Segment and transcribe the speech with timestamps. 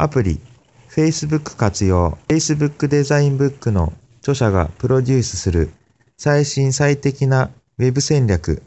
[0.00, 0.40] アプリ、
[0.88, 5.74] Facebook 活用、Facebook デザインブックの著者がプロデュースする
[6.16, 8.62] 最新最適なウェブ戦略、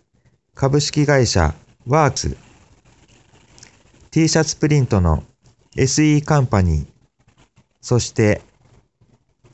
[0.54, 1.56] 株式会社
[1.88, 2.38] ワークス、
[4.12, 5.24] T シャツプリントの
[5.76, 6.88] SE カンパニー、
[7.82, 8.44] そして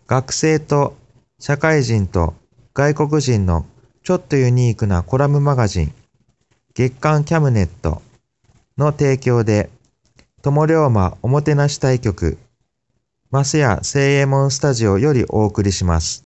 [0.06, 0.98] 学生と
[1.40, 2.34] 社会人と
[2.74, 3.66] 外国人の
[4.04, 5.94] ちょっとユニークなコラムマガジン、
[6.74, 8.02] 月刊キャムネット
[8.78, 9.70] の提供で、
[10.42, 12.38] 友龍馬おもてなし対局、
[13.30, 16.24] マスヤ聖右衛門スタジオよりお送りします。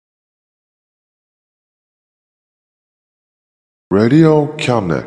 [3.91, 5.05] Radio cabinet.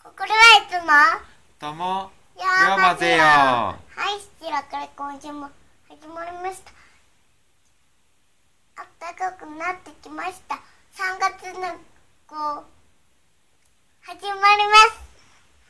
[0.00, 0.92] ここではいつも
[1.60, 3.22] どうも、龍龍馬ぜよ。
[3.24, 3.76] は
[4.16, 5.50] い、七らから今週も
[5.88, 6.70] 始まりました。
[9.00, 10.54] 暖かくなってきました。
[10.54, 11.74] 3月の
[12.28, 12.64] こう
[14.02, 15.07] 始まります。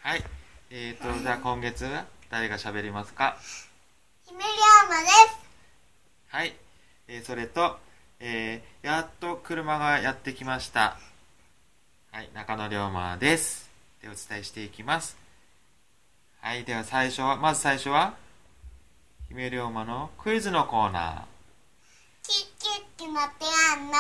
[0.01, 0.25] はい。
[0.71, 1.87] えーと、じゃあ今月、
[2.31, 3.37] 誰が喋りますか？
[4.27, 4.45] 姫龍
[4.87, 5.39] 馬です。
[6.29, 6.55] はい。
[7.09, 7.79] えーそれと、
[8.21, 10.99] えーやっと車がやってきました。
[12.13, 13.69] はい、中野龍馬です。
[14.01, 15.17] で、お伝えしていきます。
[16.41, 18.15] はい、では最初は、まず最初は、
[19.29, 21.23] 姫龍馬のクイズのコーナー。
[22.23, 23.21] キッキッキのて
[23.73, 23.93] あんの。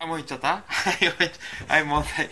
[0.00, 0.62] あ、もう言っちゃった
[1.68, 2.30] はい、問題。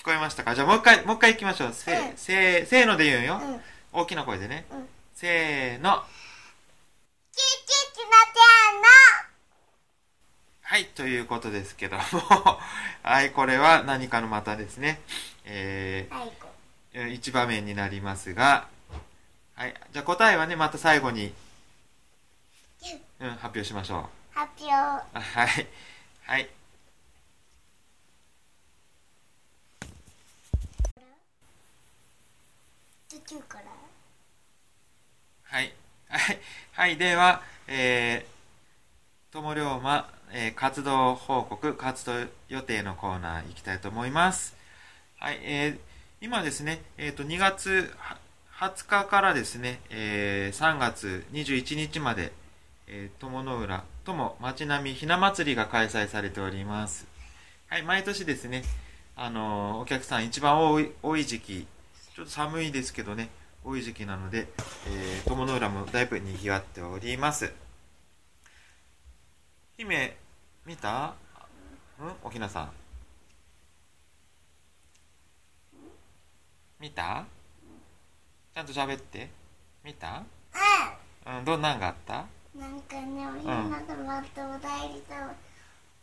[0.00, 0.54] 聞こえましたか？
[0.54, 1.72] じゃあもう一回、もう一回行きましょう。
[1.74, 3.38] せ、うんせ、せーので言うんよ。
[3.42, 3.60] うん。
[3.92, 4.64] 大きな声でね。
[4.72, 6.02] うんせーの。
[7.32, 8.40] キッキッキのて
[8.72, 8.86] あんの。
[10.62, 12.02] はい、ということですけども、
[13.02, 15.02] はい、これは何かのまたですね、
[15.44, 18.68] えはい、こー、一場面になりますが、
[19.54, 21.34] はい、じゃあ答えはね、また最後に、
[23.18, 24.38] うん、発表しましょう。
[24.38, 24.72] 発表。
[24.72, 25.66] あはい、
[26.22, 26.48] はい、
[33.30, 33.64] 途中から。
[35.44, 35.72] はい、
[36.08, 36.38] はい、
[36.72, 42.12] はい、では、えー、友龍馬、えー活動報告、活動
[42.48, 44.56] 予定のコーナー行きたいと思います。
[45.20, 45.78] はい、えー、
[46.20, 47.92] 今ですね、えっ、と、2月
[48.58, 52.32] 20日からですね、えー、3月21日まで、
[52.88, 57.06] えー、友の浦、友町並みひな祭りが開催されております。
[57.68, 58.64] はい、毎年ですね、
[59.14, 61.66] あのお客さん一番、多い時期、
[62.20, 63.30] ちょっと寒いですけどね、
[63.64, 64.46] 多い時期なので、
[64.86, 67.50] えー、友の浦もだいぶ賑わっております。
[69.78, 70.18] 姫、
[70.66, 71.06] 見た？
[71.06, 71.14] ん？
[72.22, 72.72] おひなさん。
[76.78, 77.24] 見た？
[78.54, 79.30] ちゃんと喋って。
[79.82, 80.22] 見た？
[81.26, 82.26] うん、どんなんがあった？
[82.54, 82.60] うん。
[82.60, 85.34] なんかね、おひな様とお代理様、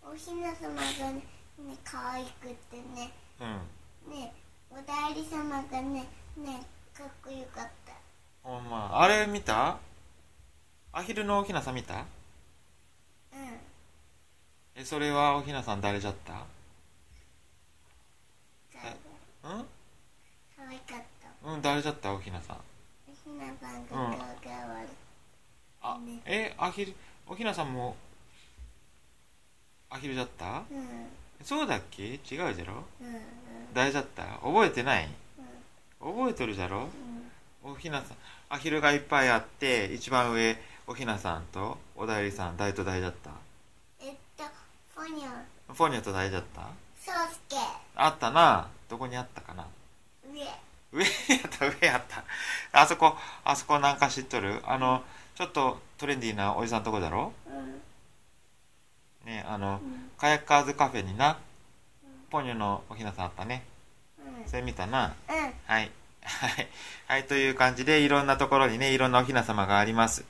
[0.01, 1.21] おひな様がね、
[1.59, 4.11] ね、可愛くってね、うん。
[4.11, 4.33] ね、
[4.77, 6.05] お代理様がね、
[6.37, 6.61] ね、
[6.93, 7.93] かっこよかった。
[8.43, 8.91] ほんま。
[8.93, 9.79] あれ見た？
[10.93, 11.95] アヒルのおひなさん見た？
[11.95, 12.05] うん。
[14.75, 16.45] え、それはおひなさん誰じゃった？
[18.71, 19.65] 可うん？
[20.69, 21.01] 愛かっ
[21.43, 21.49] た。
[21.49, 22.13] うん、誰じゃった？
[22.13, 22.57] おひなさん。
[22.57, 24.15] おひなさんが顔が
[24.75, 24.89] 悪い。
[25.81, 26.93] あね、え、アヒル、
[27.25, 27.95] おひなさんも、
[29.89, 30.61] アヒルじゃった？
[30.69, 31.07] うん。
[31.43, 32.03] そうだっけ？
[32.03, 32.83] 違うじゃろ？
[33.01, 33.21] うん。
[33.77, 35.07] 誰じゃった覚えてない？
[35.99, 36.89] 覚えとるじゃろ？
[37.63, 38.17] おひなさん、
[38.49, 40.57] アヒルがいっぱいあって、一番上、
[40.87, 43.29] おひなさんと、おだいりさん、誰と誰だった？
[44.01, 44.45] えっと、
[44.95, 46.61] ポニョ、フォニョと誰だった？
[46.99, 47.55] ソウスケ、
[47.95, 48.67] あったな。
[48.89, 49.67] どこにあったかな？
[50.33, 50.41] 上。
[50.91, 52.23] 上やった、上やった。
[52.71, 54.59] あそこ、あそこなんか知っとる？
[54.65, 55.03] あの、
[55.35, 57.31] ちょっとトレンディーなおじさんとこだろ？
[57.47, 59.31] うん。
[59.31, 60.09] ね、あの、うん。
[60.17, 61.37] カヤッカーズカフェにな、
[62.29, 63.63] ポニョのおひなさんあったね。
[64.19, 64.49] うん。
[64.49, 65.13] それ見たな。
[65.29, 65.53] うんはい。
[65.65, 65.91] はい。
[67.07, 67.23] はい。
[67.23, 70.25] という感じで、いろんなところにね、いろんなお雛様があります。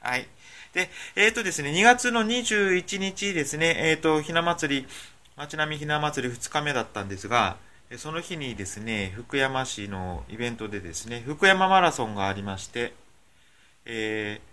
[0.00, 0.26] はい。
[0.72, 4.88] で、えっ、とですね、2月の21日ですね、えっ、と、ひな祭り、
[5.36, 7.56] 町並みひな祭り2日目だったんですが、
[7.90, 12.94] えその日にですね、福山市のイベントでですね、福山マラソンがありまして、
[13.84, 14.50] えー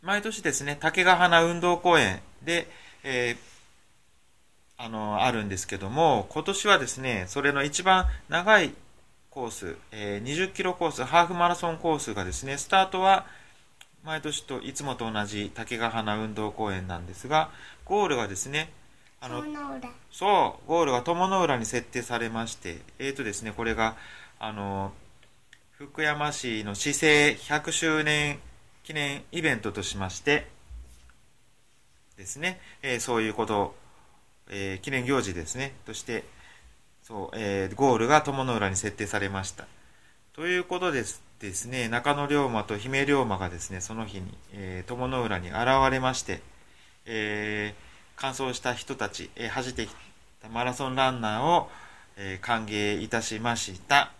[0.00, 2.68] 毎年ですね、竹ヶ花運動公園で、
[3.02, 3.47] えー
[4.78, 8.72] あの、あるんですけども、今年はですね、それの一番長い
[9.30, 13.26] コース、えー20キロコース、ハーフマラソンコースがですね、スタートは
[14.04, 17.50] 毎年といつもと同じ竹ヶ花運動公園なんですが、
[17.84, 18.72] ゴールがですね、
[19.20, 19.42] あの
[20.12, 23.96] そ、う、ゴールが友の浦に設定されまして、えーとですね、これが、
[24.38, 24.92] あの、
[25.72, 28.38] 福山市の市政100周年
[28.84, 30.46] 記念イベントとしまして、
[32.16, 33.74] ですね、えーそういうこと、
[34.50, 36.24] えー記念行事ですね、として、
[37.02, 39.66] そう、えーゴールが友の浦に設定されました。
[40.34, 45.58] ということですですね、中野龍馬と姫龍馬がですね、その日に、えー友の浦に現
[45.90, 46.40] れまして、
[47.06, 49.94] えー完走した人たち、えー走ってき
[50.42, 51.70] たマラソンランナーを、
[52.16, 54.12] えー歓迎いたしました。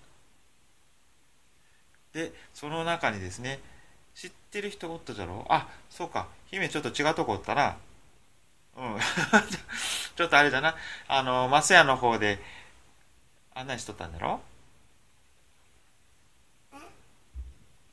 [2.13, 3.61] で、その中にですね、
[4.15, 5.45] 知ってる人おったじゃろ？
[5.49, 7.77] あ、そうか、姫ちょっと違うとこおったな。
[8.79, 8.99] うん。
[10.17, 10.75] ちょっとあれだな、
[11.09, 12.43] あの、マスヤの方で
[13.55, 14.41] 案内しとったんだろ？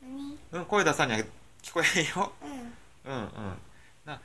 [0.02, 0.38] 何？
[0.52, 1.20] うん、声出さには
[1.62, 2.32] 聞こえんよ。
[2.44, 3.58] うんうんうん。
[4.06, 4.22] な、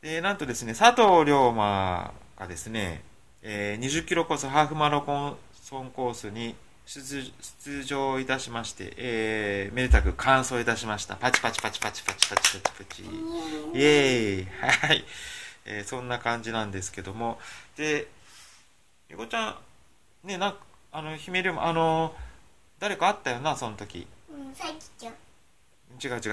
[0.00, 3.02] で、なんとですね、佐藤龍馬がですね、
[3.42, 6.54] えー20キロコース、ハーフマラソンコースに
[6.86, 7.00] 出
[7.64, 11.16] 出場いたしまして、えーめでたく完走いたしました。
[11.16, 13.02] パチパチパチパチパチパチパチパチ。
[13.02, 14.46] イエーイ
[14.86, 15.04] はい。
[15.64, 17.38] えーそんな感じなんですけども。
[17.76, 18.08] で、
[19.08, 19.50] ゆこちゃ
[20.24, 20.56] ん、ね、なん
[20.92, 22.14] あの、姫龍馬、あの、
[22.78, 24.06] 誰かあったよな、その時。
[24.30, 25.14] うんさきちゃん
[26.02, 26.32] 違う違う違う違う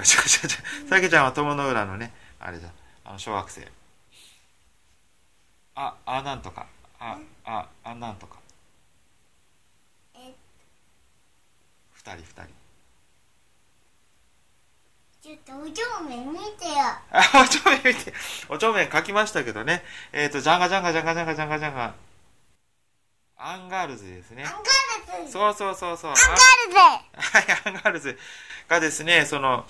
[0.84, 0.88] う。
[0.88, 2.68] さきちゃんは友の浦のね、あれだ、
[3.04, 3.68] あの、小学生。
[5.74, 6.66] あ、あ、なんとか。
[6.98, 8.38] あ、あ、あ、なんとか。
[10.14, 10.34] え
[11.92, 12.69] 二人二人。
[15.22, 16.76] ちょっとお上面見てよ
[17.10, 18.10] あ、おちょめ見て、
[18.48, 19.82] おちょめ書きましたけどね。
[20.14, 21.94] えっ、と、ジャンガジャンガジャンガジャンガジャンガジャンガ。
[23.36, 24.52] アンガールズですねアン。
[24.52, 26.10] ガールズそうそうそうそう。
[26.10, 26.32] アンガー
[26.68, 28.18] ルズはい、アンガールズ
[28.66, 29.66] がですね、その、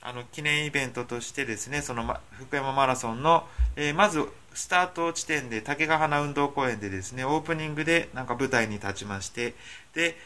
[0.00, 3.46] あの、記念イベントとしてですね、その、ま福山マラソンの、
[3.76, 9.54] えーまず、スタート地点で、竹ヶ端運動公園でですね、オープニングで、なんか舞台に立ちまして、
[9.94, 10.18] で、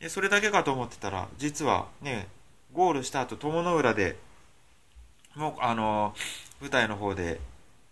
[0.00, 2.26] えそれだけかと思ってたら、実はね、
[2.72, 4.16] ゴールした後、鞆の浦で、
[5.34, 6.14] もう、あの、
[6.60, 7.40] 舞台の方で、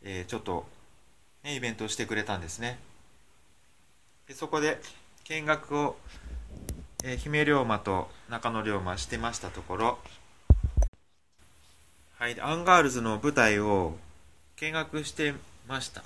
[0.02, 0.66] えーちょっと、
[1.42, 2.78] ね、イベントをしてくれたんですね。
[4.28, 4.80] でそこで、
[5.24, 5.96] 見学を、
[7.04, 9.98] えー姫龍馬と中野龍馬してましたところ、
[12.18, 13.96] はい、アンガールズの舞台を
[14.56, 15.34] 見学して
[15.68, 16.02] ました。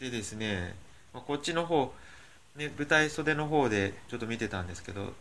[0.00, 0.74] でですね、
[1.12, 1.92] こっちの方、
[2.56, 5.12] ね、舞台袖の方でちょっと見てたんですけど、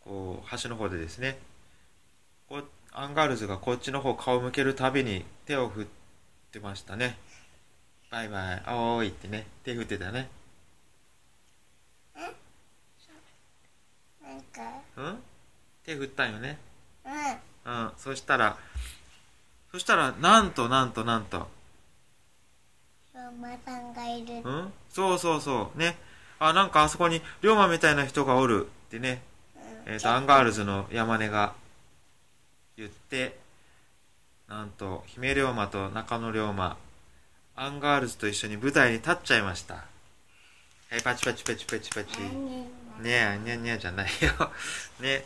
[0.00, 1.38] こう、端の方でですね、
[2.92, 5.86] アンガールズがこっちの方顔向けるたびに手を振っ
[6.50, 7.16] てましたね。
[8.10, 10.28] バイバイ、あおーいってね、手振ってたね。
[14.22, 14.60] なんか。
[14.96, 15.18] うん？
[15.84, 16.58] 手振ったんよね。
[17.66, 17.72] うん。
[17.72, 18.56] うん、そしたら、
[19.70, 21.46] そしたら、なんとなんとなんと、
[23.14, 24.34] 龍馬さんがいる。
[24.42, 24.72] うん？
[24.90, 25.96] そうそうそう、ね。
[26.40, 29.22] あ、なんかあそこに、龍馬みたいな人がおるってね、
[29.86, 31.54] えっ、と、アンガールズの山根が
[32.80, 33.36] 言って、
[34.48, 36.76] なんと、姫龍馬と中野龍馬、
[37.54, 39.74] アンガールズと一緒に舞台に立っちゃいました。
[39.74, 39.82] は
[40.96, 42.18] い、パチパチパチパチパチ。
[43.02, 44.50] ねえあ、にゃにゃじゃないよ。
[45.00, 45.24] ね。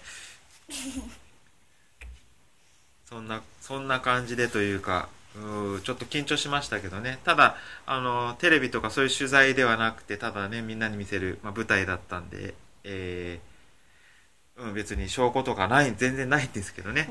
[3.08, 7.18] そんな、そんな感じでというか、うちょっと緊張しましたけどね。
[7.24, 7.56] ただ、
[7.86, 13.53] あの、テレビとかそういう取材ではなくて、ただね、みんなに見せる、まあ、舞台だったんで、えー、
[14.64, 17.08] うん、別に証拠とかない、全然ないんですけどね。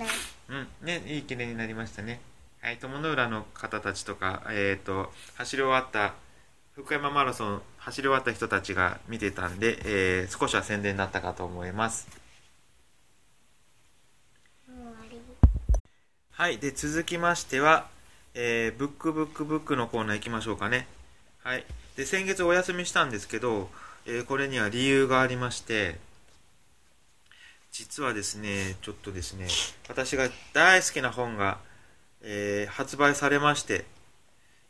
[0.50, 2.20] うん、ね、いい記念になりましたね。
[2.62, 6.14] はい、友の浦の方たちとか、えっ、と、走り終わった、
[6.76, 12.08] 福山マラソン走り終わった人たちが見てたんで、えー少しは宣伝になったかと思います。
[16.32, 16.58] はい。
[16.58, 17.88] で、続きましては、
[18.34, 20.88] えーブックブックブックのコーナー行きましょうかね。
[21.44, 21.66] はい。
[21.96, 23.70] で、先月お休みしたんですけど、
[24.06, 26.00] えーこれには理由がありまして、
[27.74, 29.48] 実はですね、ちょっとですね、
[29.90, 31.58] 私が大好きな本が、
[32.22, 33.86] えー発売されまして、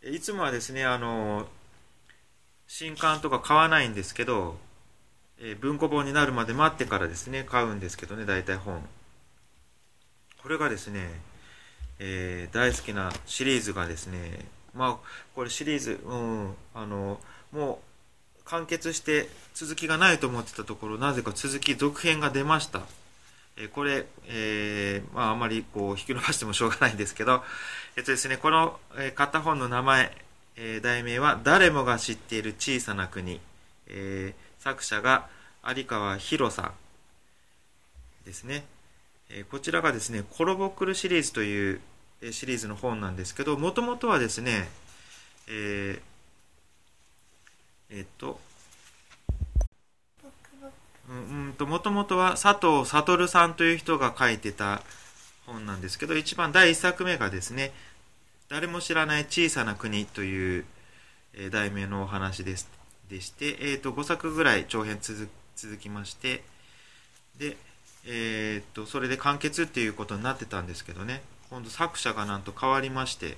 [0.04, 1.46] いつもはですね、あの、
[2.66, 4.56] 新刊とか買わないんですけど、
[5.38, 8.82] えー文庫本になるまで待ってからですね、買うんですけどね、大体本。
[10.42, 11.10] これがですね、
[12.00, 14.98] えー大好きなシリーズがですね、まあ、
[15.36, 17.20] これシリーズ、うん、あの、
[17.52, 17.93] もう
[18.46, 22.82] 完結して続きがないと思ってたところ、なぜか続き、続編が出ました。
[23.56, 27.44] えこれ、えーまあ、あまりこう引き伸ばしてもしょうがないんですけど、
[27.96, 30.16] えっとですね、この、えー買った本の名前、
[30.56, 33.40] えー題名は、誰もが知っている小さな国。
[33.88, 35.28] えー作者が
[35.68, 38.66] 有川博さんですね。
[39.30, 41.82] えーこちらがですね、コロボックルシリーズという
[42.32, 44.68] シリーズの本なんですけど、もともとはですね、
[45.48, 46.13] えー
[47.94, 48.40] えっと、
[51.10, 54.82] うんと、もともとは佐藤悟さんという人が書いてた
[55.46, 57.72] 本なんですけど、一番第一作目がですね、
[58.50, 60.66] 誰も知らない小さな国という、
[61.36, 62.84] え題名のお話です。
[63.10, 66.44] でして、えー、と5作ぐらい長編続きまして
[67.38, 67.58] で、
[68.08, 73.38] えー、とそれで完結っていうことになってたんですけどね今度作者がなんと変わりまして、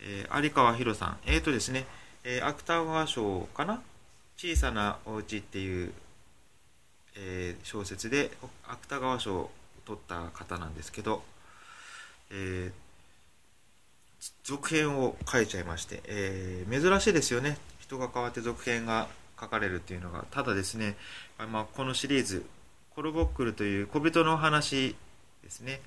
[0.00, 1.86] えー有川博さんえっ、とですね、
[2.24, 3.82] えー芥川賞かな？
[4.36, 5.92] 小さなお家っていう、
[7.16, 8.30] えー小説で
[8.66, 9.50] 芥川賞を
[9.84, 11.22] 取った方なんですけど、
[12.30, 12.72] えー
[14.42, 17.58] 続編を書いちゃいまして、えー珍しいですよね。
[17.78, 20.96] 人が変わって続編が書かれるっていうのがただですね、
[21.38, 22.46] まあ、このシリーズ
[22.94, 24.96] 「コロボックル」という小人の話
[25.42, 25.82] ですね。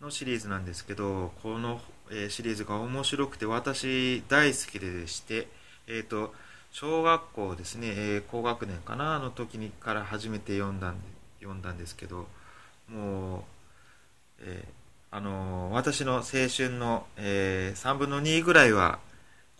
[0.00, 1.80] のシリーズなんですけどこの、
[2.10, 5.48] えシリーズが面白くて私大好きでして
[5.86, 6.34] えっ、と
[6.72, 10.96] 小学校ですね、えー高学年かなの時にから初めて読んだん
[11.40, 12.26] 読んだんですけど
[12.88, 13.42] もう、
[14.40, 14.84] えー
[15.16, 18.98] あの私の青春の、え3分の2ぐらいは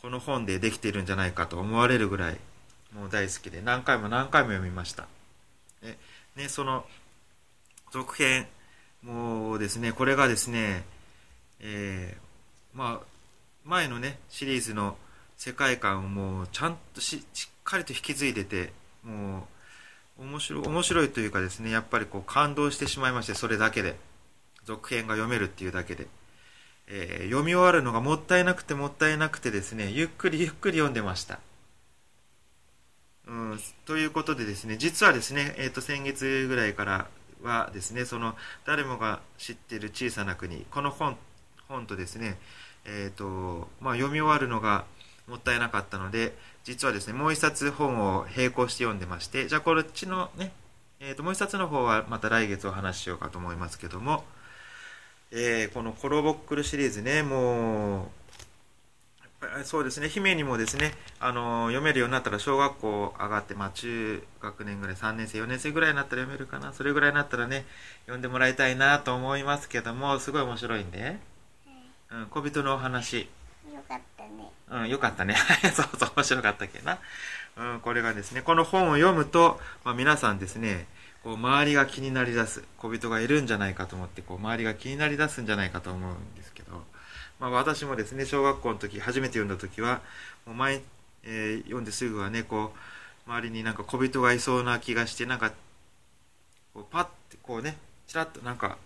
[0.03, 2.39] この本でできているんじゃないかと思われるぐらい
[2.93, 5.07] もう大好きで何回も何回も読みました。
[5.81, 5.97] ね
[6.35, 6.85] ね、その
[7.93, 8.49] 続編
[9.03, 10.83] もうですねこれがですね、
[11.61, 12.24] えー
[12.75, 13.07] まあ
[13.65, 14.97] 前のねシリーズの
[15.37, 19.47] 世界観をもうちゃんとししっかりと引き継いでても
[20.19, 23.97] う面白い面白いというかですねやっぱりこう感動してしまいましてそれだけで。
[24.65, 26.07] 続編が読めるっていうだけで、
[26.87, 31.41] えー読み終わるのがもったいなくてもったいなくてですねゆっくりゆっくり読んでました。
[33.27, 37.07] うん、ということでですね実はですね、えー、と先月ぐらいから
[37.43, 38.35] はですねその
[38.67, 41.17] 誰もが知ってる小さな国この本
[41.69, 42.39] 本とですね、
[42.87, 44.85] えーとまあ、読み終わるのが
[45.27, 50.53] もったいなかったので実はですねもう一冊本を並行して読んでましてじゃあこっちのね、
[51.01, 54.25] えー、ともう一冊の方はまた来月お話ししようかと思いますけども、
[55.31, 58.25] えーこのコロボックルシリーズねもう
[59.65, 67.65] そうですね、姫にもですね、あの読めるようになったら小学校上がって、まあ、中学年ぐらい、3年生、4年生ぐらいになったら読めるかな、それぐらいになったらね、
[68.07, 71.19] 読んでもらいたいなと思いますけども、すごい面白いんで、
[72.15, 73.29] うん、小人のお話、
[73.73, 75.35] よかったねうん、よかったね。
[75.75, 77.01] そうそう、面白かったっけな。
[77.57, 80.87] うん、これがですね、この本を読むと、まあ、皆さんですね、
[81.25, 86.85] こう周りが気になりだす、小人がいるんじゃないかと思って、こう周りが気になりだすんじゃないかと思うんですけど、
[87.41, 90.01] まあ、私もですね、小学校の時、初めて読んだ時は、
[90.47, 90.83] もう前、
[91.25, 92.73] えー読んですぐはね、こ
[93.27, 95.51] う、周りになんか小人がいそうな気がして、なんか、
[96.75, 98.79] こうパッてこうね、ちらっとなんか、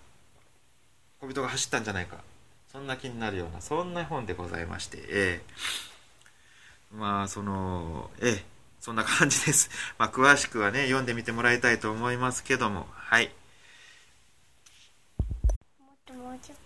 [1.21, 2.19] 小人が走ったんじゃないか。
[2.73, 5.43] そんな気になるような、そんな本でございまして、え
[6.93, 9.71] えまあ、その、ええそんな感じです。
[9.99, 13.33] まあ、詳しくはね、読んでみてもらいたいと思いますけども、はい。
[15.79, 16.59] もっともうちょっ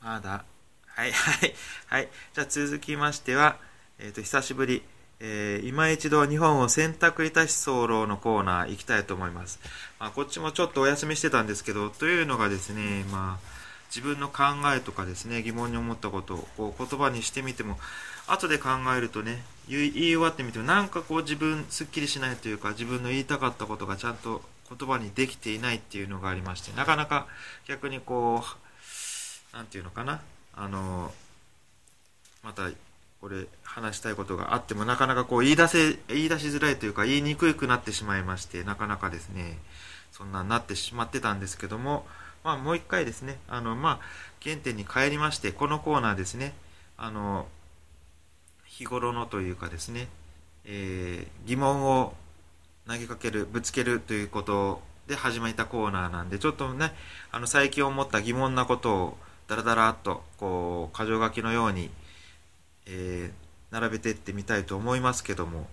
[0.00, 0.44] まだ。
[0.86, 1.54] はい、はい、
[1.86, 2.08] はい。
[2.34, 3.58] じゃあ続きましては、
[3.98, 4.82] えっ、と、久しぶり、
[5.20, 9.60] えー今一度日本を選択いたし候のコーナー行きたいと思います。
[9.98, 13.57] まあ、こっちもちょっとお休みしてたんですけど、というのがですね、まあ、
[13.94, 14.42] 自分の考
[14.74, 17.78] えとかですね、疑問に思ったことをこう言葉にしてみても、
[18.26, 27.26] 後で考えるとね、言い終わってみても、なんかこう自分、すっきりしないというか、自分の言いたかったことがちゃんと言葉にできていないっていうのがありまして、なかなか
[27.66, 30.20] 逆にこう、なんていうのかな、
[30.54, 31.12] あの、
[32.42, 32.70] また、
[33.20, 39.58] これ、話したいことがあっても、なかなかこう、言い出せ、言い出しづらいというか、言いにくくなってしまいまして、なかなかですね、
[40.12, 42.06] そんなになってしまってたんですけども、
[42.44, 44.00] まあ、もう一回ですね、あの、まあ、
[44.42, 46.54] 原点に帰りまして、このコーナーですね、
[46.96, 47.46] あの、
[48.64, 50.08] 日頃のというかですね、
[50.64, 52.14] えー疑問を
[52.86, 56.92] 投げかける、ぶつけるということで始めたコーナーなんで、ちょっとね、
[57.32, 59.18] あの、最近思った疑問なことを、
[59.48, 61.90] だらだらっと、こう、箇条書きのように、
[62.86, 65.68] えー並べていってみたいと思いますけども、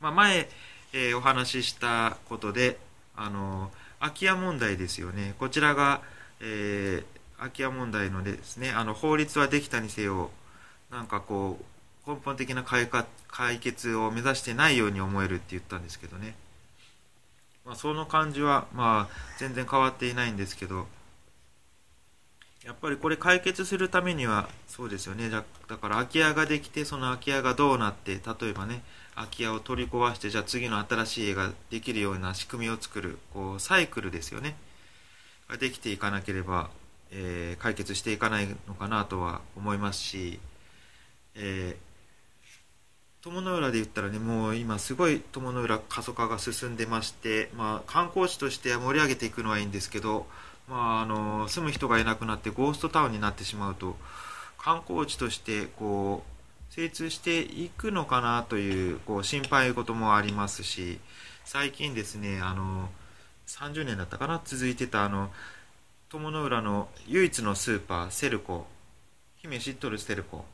[0.00, 0.48] まあ、前、
[0.92, 2.78] えーお話ししたことで
[3.16, 3.70] あの
[4.02, 5.34] 空き家問題ですよね。
[5.38, 6.02] こちらが、
[6.40, 10.30] えー空き家問題のですねあの法律はできたにせよ
[10.90, 11.58] なんかこ
[12.06, 12.88] う根本的な解
[13.28, 16.34] 解決を目指してないように思えるって言ったんですけどね、
[17.64, 20.86] まあ、その感じは、まあ、全然変わっていないんですけど
[22.64, 25.28] やっぱりこれ解決するためにはそうですよね。
[25.28, 28.82] だだから空き家ができてその空き家がどうなって例えばね
[29.14, 34.56] 空き家を取り壊してじゃあ次の新しい家ができるような仕組みを作るこうサイクルですよね。
[35.48, 36.70] ができていかなければ、
[37.10, 40.40] えー解決していかないのかなとは思いますし、
[41.34, 41.92] えー
[43.22, 50.26] 友の浦で言ったらねもう今すごい友の浦過疎化が進んでまして、まあ、観光地として盛り上げていくのはいいんですけど、
[50.68, 53.94] まあ、あの住む人がいなくなってゴーストタウンになってしまうと
[54.58, 56.31] 観光地としてこう
[56.74, 60.98] 精通していくのかなというこう心配事もありますし
[61.44, 62.88] 最近ですねあの
[63.46, 65.30] 30年だったかな続いてたあの
[66.08, 68.64] 友の浦の唯一のスーパーセルコ
[69.36, 70.46] 姫知っとるセルコ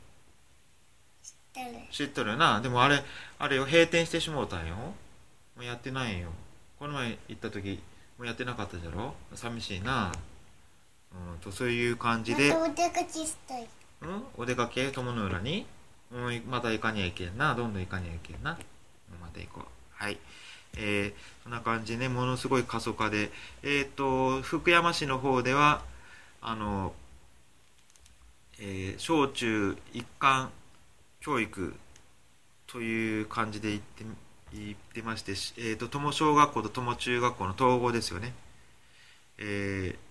[1.23, 1.67] 知ってる。
[1.93, 2.61] 知っとるよな。
[2.61, 3.01] でもあれ
[3.39, 4.75] あれを閉店してしもうたんよ。
[4.75, 4.93] も
[5.61, 6.31] うやってないんよ。
[6.81, 7.81] この前行った時
[8.19, 9.15] もうやってなかったじゃろ？
[9.35, 10.13] 寂しいな。
[11.13, 12.49] うんとそういう感じで。
[12.49, 13.69] またお出かけしたい
[14.03, 14.23] うん？
[14.37, 14.91] お出かけ？
[14.91, 15.67] 友の浦に？
[16.13, 16.43] うん。
[16.49, 17.55] また行かにゃいけんな。
[17.55, 18.59] どんどん行かにゃいけんな。
[19.21, 19.65] また行こう。
[19.91, 20.19] はい。
[20.77, 22.09] えー、そんな感じでね。
[22.09, 23.31] ものすごい過疎化で。
[23.63, 25.83] えっ、と福山市の方では
[26.41, 26.93] あの
[28.59, 30.51] えー小中一貫
[31.21, 31.75] 教育
[32.67, 34.05] という感じで言って
[34.53, 38.33] 言ってまして、しえー、と友小学校と友中学校の統合ですよね、
[39.39, 40.09] えー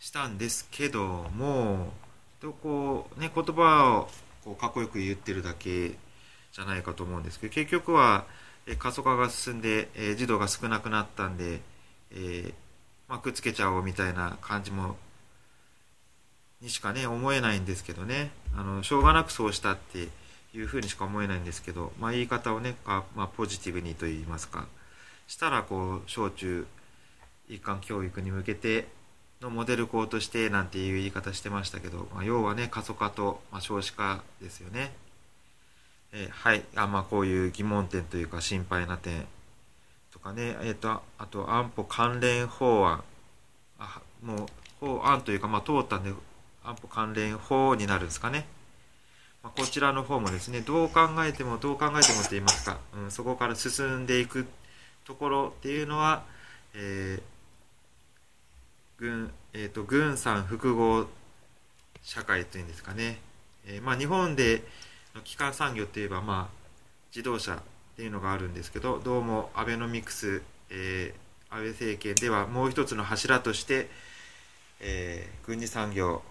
[0.00, 1.92] したんですけども
[2.40, 4.08] とこう、ね、言葉を
[4.50, 8.24] こうかっこよく言ってるだけじゃないかと思うんですけど結局は、
[8.66, 11.60] え過疎化が進んで、え児童が少なくなったんで、
[12.10, 12.52] え
[13.08, 14.96] まあ、くっつけちゃおうみたいな感じも
[16.60, 18.30] にしかね思えないんですけどね。
[18.56, 20.08] あのしょうがなくそうしたって
[20.54, 24.66] いうふうにしか思えないんですけど、まあ、言い方をねか、まあ、ポジティブにと言いますか。
[25.26, 26.66] したらこう小中
[27.48, 28.88] 一貫教育に向けて
[29.40, 34.92] のモデル校としてなんていう言い方してましたけど、まあ、要はね過疎化と、まあ、少子化ですよね。
[36.12, 36.62] えーはい。
[36.74, 39.26] あまあ、こういう疑問点というか心配な点
[40.12, 43.04] とかね、えー、とああと安保関連法案。
[43.78, 44.46] あもう
[44.80, 46.12] 法案というか、まあ、通ったんで
[46.64, 48.46] 安保関連法になるんですかね、
[49.42, 54.46] まあ、こちらの方もですねどう考えてもどう考えてもと言いますか、うん、そこから進んでいく
[55.06, 56.24] ところっていうのは、
[56.74, 57.29] えー
[59.70, 61.06] 軍えー、と軍産複合
[62.02, 63.18] 社会というんですかね、
[63.66, 64.62] えーまあ、日本で
[65.14, 66.54] の基幹産業といえば、まあ、
[67.14, 67.58] 自動車っ
[67.96, 71.20] ていうのがあるんですけどどうもアベノミクス、えー
[71.52, 73.88] 安倍政権ではもう一つの柱として、
[74.78, 76.22] えー軍事産業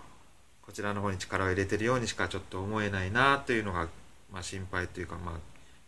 [0.65, 3.89] こちらの方に力を入れてるようにしかちょっと思えないなというのが、
[4.31, 5.35] まあ、心配というか、まあ、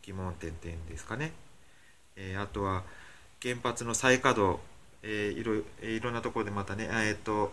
[0.01, 1.31] 疑問点っていうんですかね、
[2.17, 2.83] えーあとは
[3.41, 4.59] 原発の再稼働、
[5.03, 7.51] えーいろいろんなところでまたね、えーっと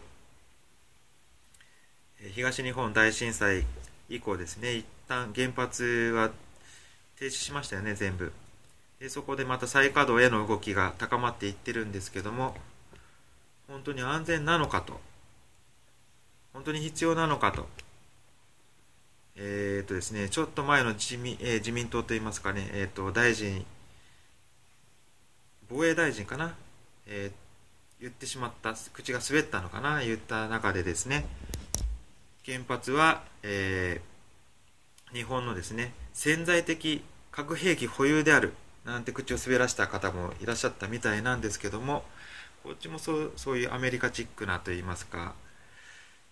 [2.35, 3.65] 東日本大震災
[4.09, 6.31] 以降ですね一旦原発は
[7.17, 8.33] 停止しましたよね全部。
[8.99, 12.57] でそこでまた再稼働への動きが高まっていってるんですけども
[13.69, 15.01] 本当に安全なのかと。
[16.53, 17.69] 本当に必要なのかと。
[19.37, 23.65] えー、とですねちょっと前の自民,、えー自民党といいますかね、えー、と大臣
[25.69, 26.57] 防衛大臣かな、
[27.09, 27.49] えー
[28.01, 31.27] 言ってしまった口が滑ったのかな言った中でですね
[32.47, 34.19] 原発は、えー
[35.13, 38.53] 日本のですね潜在的核兵器保有である
[38.85, 42.05] なんて口を滑らした方もいらっしゃったみたいなんですけども
[42.63, 45.35] こっちもそうそういうアメリカチックなといいますか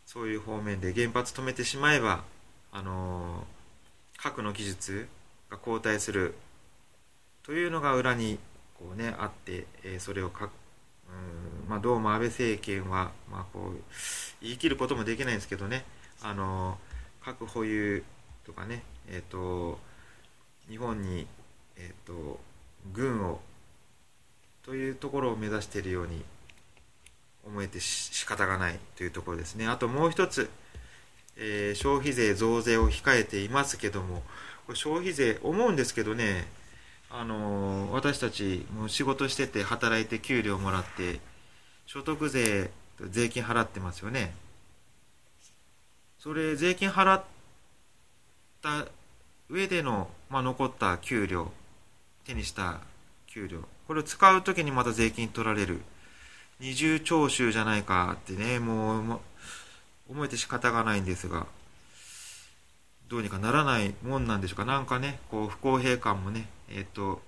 [0.05, 2.23] そういう方面で原発止めてしまえば、
[2.73, 3.57] あのー
[4.19, 5.09] 核の技術
[5.51, 6.35] が後退する
[7.45, 8.39] というのが裏に
[8.79, 10.51] こう、ね、あって、えーそれをか
[11.09, 13.83] うんまあ、どうも安倍政権は、まあ、こう
[14.43, 15.85] 言い切ることもできないんですけどね、
[16.23, 16.79] あの
[17.23, 18.05] 核保有
[18.45, 19.79] とかね、えー、と
[20.69, 21.27] 日本に、
[21.77, 22.39] えー、と
[22.93, 23.41] 軍を
[24.65, 26.25] というところを目指しているように
[27.47, 29.69] 思えてし仕方がないというところですね。
[29.69, 30.51] あともう一つ、
[31.37, 34.23] えー消費税増税を控えていますけども、
[34.67, 36.47] これ消費税、思うんですけどね、
[37.11, 41.21] あの私たちも仕事してて働いて給料もらって
[41.87, 42.71] 所得税
[43.11, 44.35] 税金払ってますよね。
[46.19, 47.25] それ税金払っ
[48.63, 48.87] た
[49.49, 51.53] 上での、まあ、残った給料
[52.25, 52.81] 手にした
[53.27, 53.61] 給料。
[53.87, 55.83] これを使う時にまた税金取られる。
[56.59, 59.21] 二重徴収じゃないかってねもう
[60.09, 61.47] 思えて仕方がないんですが。
[63.09, 64.65] どうにかならないもんなんでしょうか。
[64.65, 67.23] なんかねこう不公平感もねえっ、と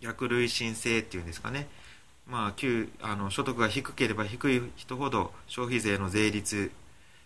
[0.00, 1.66] 逆累進性っていうんですかね。
[2.26, 2.54] まあ
[3.02, 6.70] あの所得が低ければ低い人ほど消費税の税率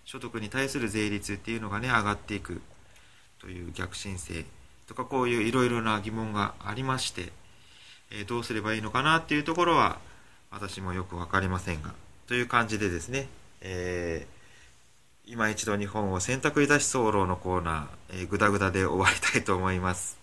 [0.05, 2.61] 所得に対する税率っていうのがね上がっていく
[3.41, 4.45] という逆進性
[4.87, 7.33] とかこういういろいろな疑問がありまして、
[8.13, 9.99] えーどうすればいいのかなっていうところは
[10.51, 11.95] 私もよく分かりませんが
[12.29, 13.29] という感じでですね、
[13.61, 14.43] えー
[15.25, 20.22] 今一度日本を選択いたし候のコーナー、えー、ぐだぐだで終わりたいと思います。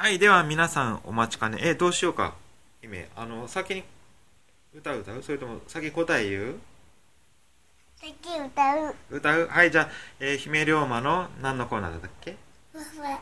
[0.00, 1.58] はいでは皆さんお待ちかね。
[1.60, 2.36] えーどうしようか。
[2.82, 3.82] 姫あの先に
[4.72, 5.22] 歌う歌う？
[5.24, 6.54] それとも先答え言う？
[7.96, 8.94] 先歌う。
[9.10, 9.48] 歌う？
[9.48, 9.88] はいじゃあ、
[10.20, 12.36] えー姫龍馬の何のコーナーだったっけ？
[12.72, 13.20] ふわふわ。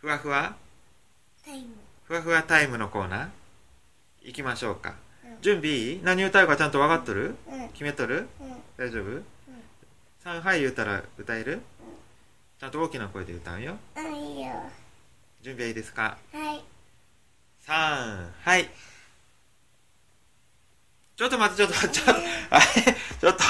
[0.00, 0.56] ふわふわ？
[1.44, 1.66] タイム。
[2.02, 3.28] ふわふわタイムのコーナー？
[4.24, 5.42] 行きましょうか、うん。
[5.42, 6.00] 準備いい？
[6.02, 7.36] 何歌うかちゃんと分かっとる？
[7.48, 7.68] うん。
[7.68, 8.26] 決めとる？
[8.40, 8.56] うん。
[8.76, 9.22] 大丈夫、
[10.24, 11.60] 三はい言ったら歌える、
[12.58, 13.76] ちゃんと大きな声で歌うよ。
[13.96, 14.54] うんいいよ
[15.44, 16.16] 準備はいいですか？
[16.32, 16.64] はい
[17.60, 18.70] 三はい
[21.16, 22.12] ちょっと待ってちょっとちょっと
[22.50, 22.64] あれ？
[23.20, 23.42] ちょっと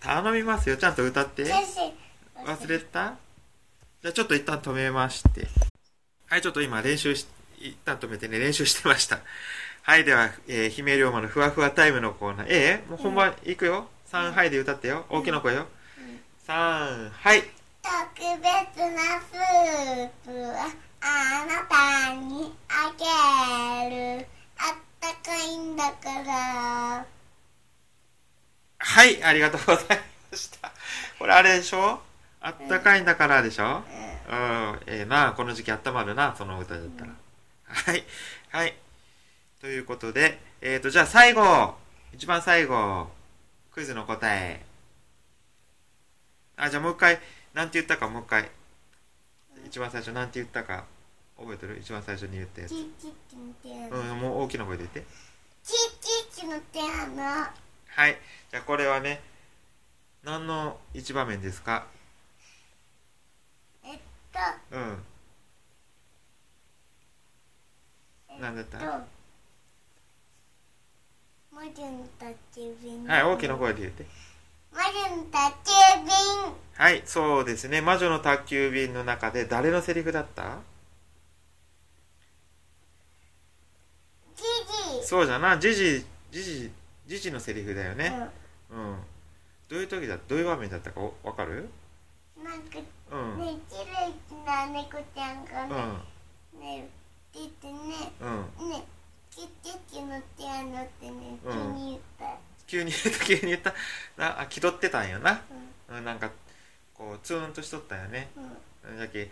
[0.00, 1.44] 頼みますよちゃんと歌って
[2.46, 3.16] 忘れた？
[4.00, 5.46] じゃあちょっと一旦止めまして。
[6.28, 7.26] はい、ちょっと今練習し、
[7.58, 9.20] 一旦止めてね、練習してました。
[9.82, 12.46] はい、では、えー、姫龍馬のふわふわタイムのコーナー。
[12.48, 13.86] えー、もう本番いくよ。
[14.10, 15.04] 3はいで歌ってよ。
[15.10, 15.66] 大きな声よ。
[16.46, 17.42] 3はい。
[17.82, 17.92] 特
[18.40, 20.72] 別なスープは
[21.06, 22.90] あなたにあ
[23.90, 27.06] げるあったかいんだから
[28.78, 30.72] はい、ありがとうございました。
[31.18, 32.00] これあれでしょ？
[32.40, 33.82] あったかいんだからでしょ？
[34.30, 37.10] うん、ええな、この時期あったまるな、その歌だったら。
[37.66, 38.04] はい、
[38.50, 38.74] はい。
[39.60, 41.74] ということで、えっ、と、じゃあ最後、
[42.14, 43.10] 一番最後、
[43.72, 44.64] クイズの答え。
[46.56, 47.20] あ、じゃあもう一回、
[47.52, 48.50] なんて言ったかもう一回。
[49.66, 50.84] 一番最初なんて言ったか、
[51.38, 51.78] 覚えてる？
[51.80, 52.70] 一番最初に言ったやつ。
[52.70, 55.04] チッチッチの手あのうん、もう大きな声で言って。
[55.62, 55.76] チッ
[56.32, 58.16] チッチの手あのはい。
[58.50, 59.20] じゃあこれはね、
[60.22, 61.86] 何の一場面ですか
[63.84, 63.98] えっ
[64.32, 64.98] とうん。
[68.28, 68.92] となんだったえっと
[71.52, 74.04] 魔女の宅急便はい、大きな声で言って。
[74.74, 75.70] 魔女の宅急
[76.04, 76.14] 便
[76.76, 77.80] はい、そうですね。
[77.80, 80.58] 魔女の宅急便の中で誰のセリフだった？
[84.36, 84.42] ジ
[85.00, 86.72] ジそうじゃな、ジジ、ジジ、
[87.06, 88.28] ジジのセリフだよね。
[88.70, 88.96] ううん。
[89.68, 90.18] どういう時だ？
[90.26, 91.68] どういう場面だったかおわかる？
[92.40, 92.78] んなんか
[93.12, 93.34] うん。
[93.34, 93.38] うん。
[93.38, 94.12] ね綺麗
[94.44, 96.88] な猫ちゃんがねね
[97.32, 98.70] 出てねうん。
[98.70, 98.84] ね
[99.30, 103.74] チッチッチの手あのってねうん急に言った急に言った、急に言った。
[104.16, 105.42] な、あ、気取ってたんよな。
[105.90, 106.30] ううん、なんか、
[106.94, 108.30] こう、ツーンとしとったよね。
[108.36, 108.90] ん。
[108.90, 109.30] うんだけ、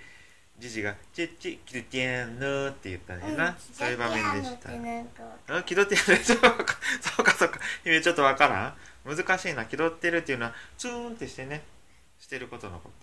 [0.58, 3.48] ジジが、チッチ、キルティアンヌって言ったんだよな。
[3.48, 3.56] うん。
[3.72, 5.62] そういう場面でした。
[5.62, 7.58] 気取ってるちょっとわかそうかそうか。
[7.84, 8.76] 姫ちょっとわから
[9.10, 9.16] ん。
[9.16, 9.64] 難しいな。
[9.64, 11.62] 気取ってるっていうのはツーンってしてね。
[12.20, 12.94] してることのこと。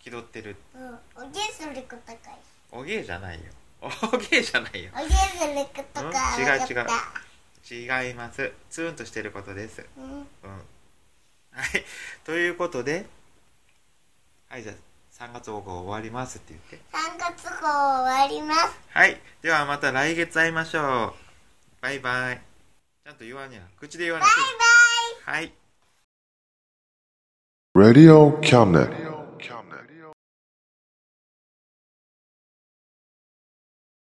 [0.00, 0.56] 気取ってる。
[0.74, 0.98] うん。
[1.26, 2.18] おげすることかい。
[2.72, 3.42] おげーじゃないよ。
[3.82, 4.90] おげーじゃないよ。
[4.94, 6.08] おげすることか。
[6.08, 6.12] うん？
[6.12, 6.86] わかった違う
[7.70, 8.52] 違います。
[8.68, 9.86] ツーンとしてることです。
[9.96, 10.04] うん。
[10.04, 10.24] うん。
[11.52, 11.84] はい。
[12.24, 13.06] ということで
[14.48, 14.74] はいじゃあ
[15.12, 16.80] 3月号終わりますって言って。
[16.92, 18.80] 3月号終わります。
[18.88, 19.20] はい。
[19.42, 21.14] ではまた来月会いましょう。
[21.80, 22.42] バイバイ。
[23.04, 24.34] ちゃんと言わにゃ口で言わなバイ
[25.24, 25.52] くはい。
[27.76, 29.10] Radio Cabinet.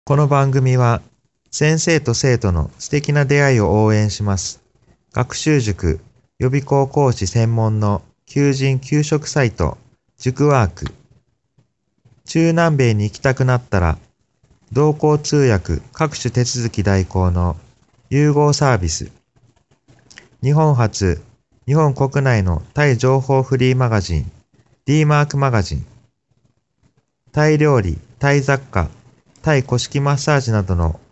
[0.07, 1.01] この番組は
[1.57, 4.61] 先生と生徒の素敵な出会いを応援します。
[5.13, 6.01] 学習塾
[6.37, 9.77] 予備高校師専門の求人・給食サイト
[10.17, 10.87] 塾ワーク。
[12.25, 13.97] 中南米に行きたくなったら
[14.73, 17.55] 同行通訳各種手続き代行の
[18.09, 19.09] 融合サービス。
[20.43, 21.23] 日本初、
[21.67, 24.31] 日本国内のタイ情報フリーマガジン
[24.83, 25.85] D マークマガジン。
[27.31, 28.89] タイ料理、タイ雑貨、
[29.41, 30.99] タイ古式マッサージなどの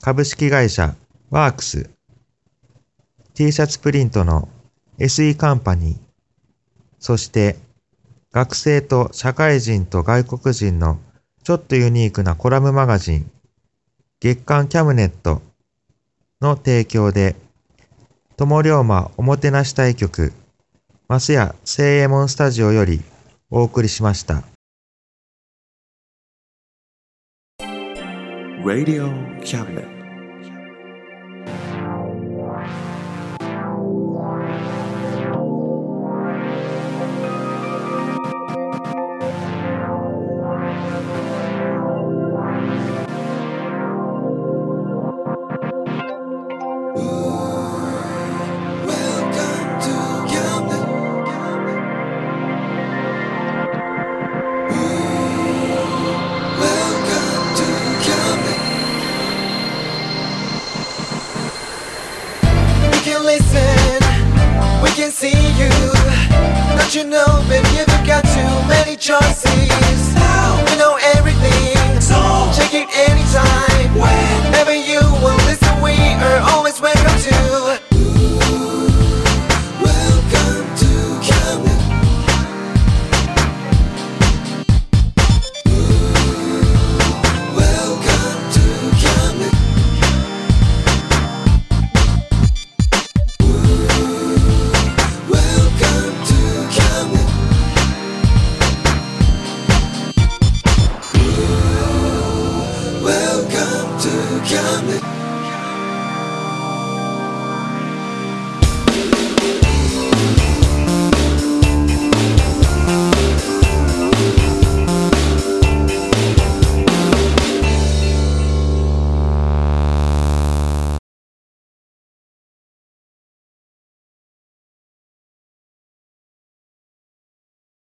[0.00, 0.94] 株式会社
[1.30, 1.90] ワークス
[3.34, 4.48] T シャツプリントの
[4.98, 5.98] SE カンパニー
[7.00, 7.56] そして
[8.32, 11.00] 学生と社会人と外国人の
[11.42, 13.30] ちょっとユニークなコラムマガジン
[14.20, 15.42] 月刊キャムネット
[16.40, 17.34] の提供で
[18.36, 20.32] 友龍馬おもてなし対局
[21.08, 23.02] マスヤ聖衛門スタジオより
[23.50, 24.44] お送りしました。
[28.64, 29.08] Radio
[29.44, 29.97] Cabinet.